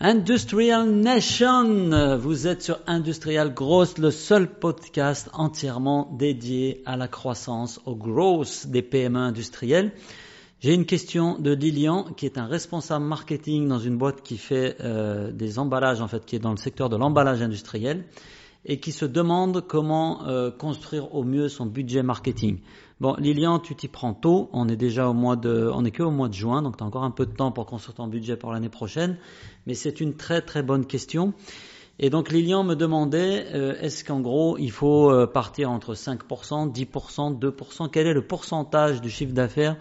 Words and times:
Industrial 0.00 0.88
Nation, 0.88 2.18
vous 2.18 2.46
êtes 2.46 2.62
sur 2.62 2.78
Industrial 2.86 3.52
Growth, 3.52 3.98
le 3.98 4.12
seul 4.12 4.48
podcast 4.48 5.28
entièrement 5.32 6.08
dédié 6.16 6.84
à 6.86 6.96
la 6.96 7.08
croissance, 7.08 7.80
au 7.84 7.96
growth 7.96 8.68
des 8.68 8.82
PME 8.82 9.18
industrielles. 9.18 9.90
J'ai 10.60 10.72
une 10.72 10.86
question 10.86 11.36
de 11.40 11.50
Lilian, 11.52 12.04
qui 12.16 12.26
est 12.26 12.38
un 12.38 12.46
responsable 12.46 13.06
marketing 13.06 13.66
dans 13.66 13.80
une 13.80 13.98
boîte 13.98 14.22
qui 14.22 14.36
fait 14.36 14.76
euh, 14.78 15.32
des 15.32 15.58
emballages, 15.58 16.00
en 16.00 16.06
fait, 16.06 16.24
qui 16.24 16.36
est 16.36 16.40
dans 16.40 16.52
le 16.52 16.58
secteur 16.58 16.88
de 16.88 16.96
l'emballage 16.96 17.42
industriel, 17.42 18.04
et 18.64 18.78
qui 18.78 18.92
se 18.92 19.04
demande 19.04 19.66
comment 19.66 20.28
euh, 20.28 20.52
construire 20.52 21.12
au 21.12 21.24
mieux 21.24 21.48
son 21.48 21.66
budget 21.66 22.04
marketing. 22.04 22.58
Bon, 23.00 23.14
Lilian, 23.16 23.60
tu 23.60 23.76
t'y 23.76 23.86
prends 23.86 24.12
tôt. 24.12 24.50
On 24.52 24.68
est 24.68 24.76
déjà 24.76 25.08
au 25.08 25.14
mois 25.14 25.36
de, 25.36 25.70
on 25.72 25.84
est 25.84 25.92
que 25.92 26.02
au 26.02 26.10
mois 26.10 26.28
de 26.28 26.34
juin, 26.34 26.62
donc 26.62 26.76
tu 26.76 26.82
as 26.82 26.86
encore 26.86 27.04
un 27.04 27.12
peu 27.12 27.26
de 27.26 27.32
temps 27.32 27.52
pour 27.52 27.64
construire 27.64 27.94
ton 27.94 28.08
budget 28.08 28.36
pour 28.36 28.52
l'année 28.52 28.68
prochaine. 28.68 29.18
Mais 29.66 29.74
c'est 29.74 30.00
une 30.00 30.14
très 30.14 30.42
très 30.42 30.64
bonne 30.64 30.84
question. 30.84 31.32
Et 32.00 32.10
donc 32.10 32.32
Lilian 32.32 32.64
me 32.64 32.74
demandait, 32.74 33.46
euh, 33.54 33.76
est-ce 33.80 34.04
qu'en 34.04 34.20
gros 34.20 34.58
il 34.58 34.72
faut 34.72 35.12
euh, 35.12 35.28
partir 35.28 35.70
entre 35.70 35.94
5%, 35.94 36.72
10%, 36.72 37.38
2% 37.38 37.88
Quel 37.90 38.08
est 38.08 38.12
le 38.12 38.26
pourcentage 38.26 39.00
du 39.00 39.10
chiffre 39.10 39.32
d'affaires 39.32 39.76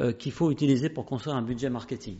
euh, 0.00 0.12
qu'il 0.12 0.32
faut 0.32 0.50
utiliser 0.50 0.88
pour 0.88 1.04
construire 1.04 1.36
un 1.36 1.42
budget 1.42 1.70
marketing? 1.70 2.18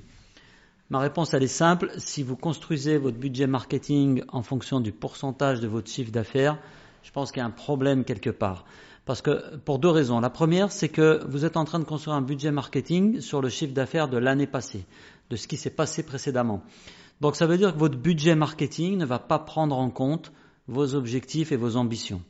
Ma 0.91 1.01
réponse 1.01 1.35
elle 1.35 1.43
est 1.43 1.49
simple. 1.49 1.91
Si 1.97 2.23
vous 2.23 2.37
construisez 2.37 2.99
votre 2.99 3.17
budget 3.17 3.49
marketing 3.49 4.23
en 4.29 4.43
fonction 4.43 4.79
du 4.79 4.93
pourcentage 4.93 5.59
de 5.59 5.67
votre 5.67 5.91
chiffre 5.91 6.13
d'affaires, 6.13 6.57
je 7.03 7.11
pense 7.11 7.33
qu'il 7.33 7.41
y 7.41 7.43
a 7.43 7.47
un 7.47 7.51
problème 7.51 8.05
quelque 8.05 8.31
part. 8.31 8.65
Parce 9.07 9.23
que 9.23 9.57
pour 9.59 9.79
deux 9.79 9.89
raisons. 9.89 10.21
La 10.21 10.31
première, 10.31 10.73
c'est 10.73 10.89
que 10.89 11.25
vous 11.29 11.45
êtes 11.45 11.57
en 11.57 11.65
train 11.65 11.79
de 11.79 11.85
construire 11.85 12.17
un 12.17 12.23
budget 12.23 12.51
marketing 12.51 13.21
sur 13.21 13.41
le 13.41 13.49
chiffre 13.49 13.73
d'affaires 13.73 14.09
de 14.09 14.19
l'année 14.19 14.49
passée, 14.49 14.85
de 15.31 15.37
ce 15.37 15.47
qui 15.47 15.57
s'est 15.57 15.71
passé 15.71 16.03
précédemment. 16.03 16.63
Donc 17.21 17.37
ça 17.37 17.47
veut 17.47 17.57
dire 17.57 17.73
que 17.73 17.79
votre 17.79 17.97
budget 17.97 18.35
marketing 18.35 18.99
ne 18.99 19.07
va 19.07 19.21
pas 19.21 19.39
prendre 19.39 19.79
en 19.79 19.91
compte 19.91 20.33
vos 20.67 20.97
objectifs 20.97 21.53
et 21.53 21.57
vos 21.57 21.77
ambitions. 21.77 22.21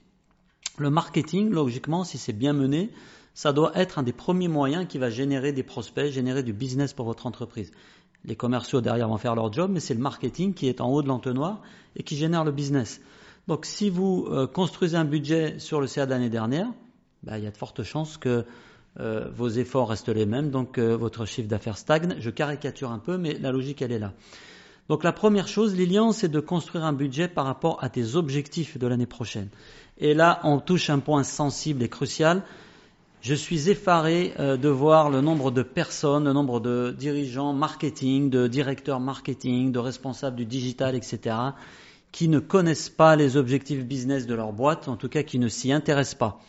Le 0.76 0.90
marketing, 0.90 1.50
logiquement, 1.50 2.04
si 2.04 2.18
c'est 2.18 2.34
bien 2.34 2.52
mené, 2.52 2.90
ça 3.32 3.54
doit 3.54 3.72
être 3.74 3.98
un 3.98 4.02
des 4.02 4.12
premiers 4.12 4.48
moyens 4.48 4.86
qui 4.86 4.98
va 4.98 5.08
générer 5.08 5.52
des 5.52 5.62
prospects, 5.62 6.12
générer 6.12 6.42
du 6.42 6.52
business 6.52 6.92
pour 6.92 7.06
votre 7.06 7.26
entreprise. 7.26 7.72
Les 8.26 8.36
commerciaux 8.36 8.82
derrière 8.82 9.08
vont 9.08 9.16
faire 9.16 9.34
leur 9.34 9.50
job, 9.50 9.70
mais 9.72 9.80
c'est 9.80 9.94
le 9.94 10.00
marketing 10.00 10.52
qui 10.52 10.68
est 10.68 10.82
en 10.82 10.90
haut 10.90 11.00
de 11.00 11.08
l'entonnoir 11.08 11.62
et 11.96 12.02
qui 12.02 12.16
génère 12.16 12.44
le 12.44 12.52
business. 12.52 13.00
Donc 13.48 13.64
si 13.64 13.90
vous 13.90 14.26
euh, 14.28 14.48
construisez 14.48 14.96
un 14.96 15.04
budget 15.04 15.58
sur 15.58 15.80
le 15.80 15.86
CA 15.86 16.04
de 16.04 16.10
l'année 16.10 16.30
dernière, 16.30 16.66
bah, 17.22 17.38
il 17.38 17.44
y 17.44 17.46
a 17.46 17.50
de 17.52 17.56
fortes 17.56 17.84
chances 17.84 18.16
que 18.16 18.44
euh, 18.98 19.28
vos 19.32 19.48
efforts 19.48 19.90
restent 19.90 20.08
les 20.08 20.26
mêmes, 20.26 20.50
donc 20.50 20.78
euh, 20.78 20.96
votre 20.96 21.26
chiffre 21.26 21.48
d'affaires 21.48 21.78
stagne. 21.78 22.16
Je 22.18 22.30
caricature 22.30 22.90
un 22.90 22.98
peu, 22.98 23.18
mais 23.18 23.34
la 23.34 23.52
logique, 23.52 23.82
elle 23.82 23.92
est 23.92 24.00
là. 24.00 24.14
Donc 24.88 25.04
la 25.04 25.12
première 25.12 25.46
chose, 25.46 25.76
Lilian, 25.76 26.10
c'est 26.10 26.28
de 26.28 26.40
construire 26.40 26.84
un 26.84 26.92
budget 26.92 27.28
par 27.28 27.44
rapport 27.44 27.82
à 27.84 27.88
tes 27.88 28.16
objectifs 28.16 28.78
de 28.78 28.86
l'année 28.86 29.06
prochaine. 29.06 29.48
Et 29.98 30.12
là, 30.12 30.40
on 30.42 30.58
touche 30.58 30.90
un 30.90 30.98
point 30.98 31.22
sensible 31.22 31.84
et 31.84 31.88
crucial. 31.88 32.42
Je 33.20 33.34
suis 33.34 33.70
effaré 33.70 34.34
de 34.38 34.68
voir 34.68 35.10
le 35.10 35.20
nombre 35.20 35.50
de 35.50 35.62
personnes, 35.62 36.26
le 36.26 36.32
nombre 36.32 36.60
de 36.60 36.94
dirigeants 36.96 37.52
marketing, 37.52 38.30
de 38.30 38.46
directeurs 38.46 39.00
marketing, 39.00 39.72
de 39.72 39.80
responsables 39.80 40.36
du 40.36 40.44
digital, 40.44 40.94
etc., 40.94 41.34
qui 42.16 42.28
ne 42.28 42.38
connaissent 42.38 42.88
pas 42.88 43.14
les 43.14 43.36
objectifs 43.36 43.84
business 43.84 44.26
de 44.26 44.34
leur 44.34 44.54
boîte, 44.54 44.88
en 44.88 44.96
tout 44.96 45.10
cas 45.10 45.22
qui 45.22 45.38
ne 45.38 45.48
s'y 45.48 45.70
intéressent 45.70 46.14
pas. 46.14 46.40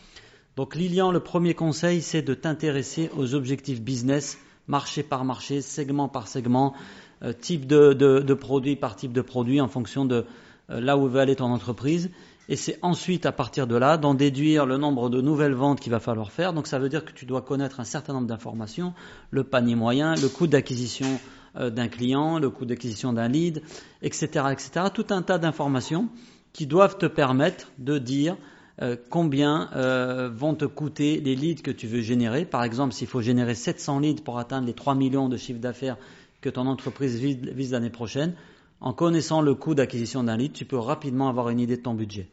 Donc 0.55 0.75
Lilian, 0.75 1.11
le 1.11 1.19
premier 1.19 1.55
conseil, 1.55 2.01
c'est 2.01 2.21
de 2.21 2.33
t'intéresser 2.33 3.09
aux 3.17 3.35
objectifs 3.35 3.81
business, 3.81 4.37
marché 4.67 5.03
par 5.03 5.25
marché, 5.25 5.59
segment 5.59 6.07
par 6.07 6.29
segment, 6.29 6.73
euh, 7.21 7.33
type 7.33 7.67
de, 7.67 7.91
de, 7.91 8.33
produit 8.33 8.77
par 8.77 8.95
type 8.95 9.11
de 9.11 9.19
produit, 9.19 9.59
en 9.59 9.67
fonction 9.67 10.05
de 10.05 10.23
euh, 10.69 10.79
là 10.79 10.95
où 10.97 11.09
veut 11.09 11.19
aller 11.19 11.35
ton 11.35 11.51
entreprise. 11.51 12.11
Et 12.47 12.55
c'est 12.55 12.79
ensuite, 12.81 13.25
à 13.25 13.33
partir 13.33 13.67
de 13.67 13.75
là, 13.75 13.97
d'en 13.97 14.13
déduire 14.13 14.65
le 14.65 14.77
nombre 14.77 15.09
de 15.09 15.19
nouvelles 15.19 15.53
ventes 15.53 15.81
qu'il 15.81 15.91
va 15.91 15.99
falloir 15.99 16.31
faire. 16.31 16.53
Donc 16.53 16.67
ça 16.67 16.79
veut 16.79 16.87
dire 16.87 17.03
que 17.03 17.11
tu 17.11 17.25
dois 17.25 17.41
connaître 17.41 17.81
un 17.81 17.83
certain 17.83 18.13
nombre 18.13 18.27
d'informations, 18.27 18.93
le 19.31 19.43
panier 19.43 19.75
moyen, 19.75 20.15
le 20.15 20.29
coût 20.29 20.47
d'acquisition 20.47 21.19
d'un 21.59 21.87
client, 21.87 22.39
le 22.39 22.49
coût 22.49 22.65
d'acquisition 22.65 23.13
d'un 23.13 23.27
lead, 23.27 23.61
etc., 24.01 24.27
etc. 24.51 24.87
Tout 24.93 25.07
un 25.09 25.21
tas 25.21 25.37
d'informations 25.37 26.09
qui 26.53 26.65
doivent 26.65 26.97
te 26.97 27.05
permettre 27.05 27.71
de 27.77 27.97
dire 27.97 28.37
euh, 28.81 28.95
combien 29.09 29.69
euh, 29.75 30.29
vont 30.31 30.53
te 30.53 30.65
coûter 30.65 31.19
les 31.19 31.35
leads 31.35 31.63
que 31.63 31.71
tu 31.71 31.87
veux 31.87 32.01
générer. 32.01 32.45
Par 32.45 32.63
exemple, 32.63 32.93
s'il 32.93 33.07
faut 33.07 33.21
générer 33.21 33.55
700 33.55 33.99
leads 33.99 34.23
pour 34.23 34.37
atteindre 34.37 34.67
les 34.67 34.73
3 34.73 34.93
millions 34.93 35.29
de 35.29 35.37
chiffre 35.37 35.59
d'affaires 35.59 35.97
que 36.41 36.49
ton 36.49 36.67
entreprise 36.67 37.19
vise 37.19 37.71
l'année 37.71 37.89
prochaine, 37.89 38.35
en 38.79 38.93
connaissant 38.93 39.41
le 39.41 39.55
coût 39.55 39.73
d'acquisition 39.73 40.23
d'un 40.23 40.37
lead, 40.37 40.53
tu 40.53 40.65
peux 40.65 40.77
rapidement 40.77 41.27
avoir 41.27 41.49
une 41.49 41.59
idée 41.59 41.77
de 41.77 41.81
ton 41.81 41.95
budget. 41.95 42.27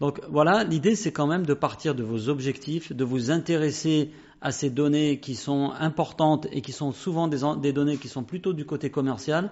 Donc 0.00 0.20
voilà, 0.28 0.64
l'idée 0.64 0.96
c'est 0.96 1.12
quand 1.12 1.26
même 1.26 1.46
de 1.46 1.54
partir 1.54 1.94
de 1.94 2.02
vos 2.02 2.28
objectifs, 2.28 2.92
de 2.92 3.04
vous 3.04 3.30
intéresser 3.30 4.10
à 4.40 4.50
ces 4.50 4.68
données 4.68 5.20
qui 5.20 5.36
sont 5.36 5.72
importantes 5.78 6.46
et 6.52 6.60
qui 6.60 6.72
sont 6.72 6.92
souvent 6.92 7.28
des, 7.28 7.72
données 7.72 7.96
qui 7.96 8.08
sont 8.08 8.24
plutôt 8.24 8.52
du 8.52 8.66
côté 8.66 8.90
commercial. 8.90 9.50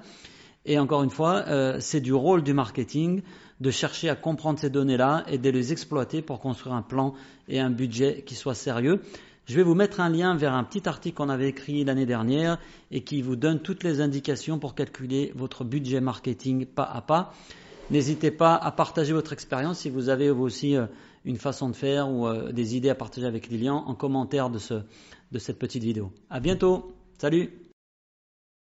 Et 0.64 0.78
encore 0.78 1.02
une 1.02 1.10
fois, 1.10 1.44
euh, 1.48 1.78
c'est 1.80 2.00
du 2.00 2.12
rôle 2.12 2.42
du 2.42 2.52
marketing 2.52 3.22
de 3.60 3.70
chercher 3.70 4.08
à 4.08 4.16
comprendre 4.16 4.58
ces 4.58 4.70
données-là 4.70 5.24
et 5.28 5.38
de 5.38 5.50
les 5.50 5.72
exploiter 5.72 6.20
pour 6.22 6.40
construire 6.40 6.74
un 6.74 6.82
plan 6.82 7.14
et 7.48 7.58
un 7.58 7.70
budget 7.70 8.22
qui 8.26 8.34
soit 8.34 8.54
sérieux. 8.54 9.00
Je 9.46 9.56
vais 9.56 9.62
vous 9.62 9.74
mettre 9.74 10.00
un 10.00 10.08
lien 10.08 10.36
vers 10.36 10.52
un 10.54 10.62
petit 10.62 10.88
article 10.88 11.16
qu'on 11.16 11.28
avait 11.28 11.48
écrit 11.48 11.84
l'année 11.84 12.06
dernière 12.06 12.58
et 12.90 13.02
qui 13.02 13.22
vous 13.22 13.34
donne 13.34 13.60
toutes 13.60 13.82
les 13.82 14.00
indications 14.00 14.58
pour 14.58 14.74
calculer 14.74 15.32
votre 15.34 15.64
budget 15.64 16.00
marketing 16.00 16.66
pas 16.66 16.84
à 16.84 17.00
pas. 17.00 17.32
N'hésitez 17.92 18.30
pas 18.30 18.56
à 18.56 18.72
partager 18.72 19.12
votre 19.12 19.34
expérience 19.34 19.80
si 19.80 19.90
vous 19.90 20.08
avez 20.08 20.30
vous 20.30 20.44
aussi 20.44 20.76
euh, 20.76 20.86
une 21.26 21.36
façon 21.36 21.68
de 21.68 21.76
faire 21.76 22.10
ou 22.10 22.26
euh, 22.26 22.50
des 22.50 22.74
idées 22.74 22.88
à 22.88 22.94
partager 22.94 23.26
avec 23.26 23.48
Lilian 23.48 23.84
en 23.86 23.94
commentaire 23.94 24.48
de, 24.48 24.58
ce, 24.58 24.80
de 25.30 25.38
cette 25.38 25.58
petite 25.58 25.84
vidéo. 25.84 26.10
À 26.30 26.40
bientôt. 26.40 26.94
Salut 27.18 27.50